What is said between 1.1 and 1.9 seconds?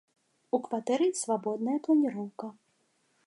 свабодная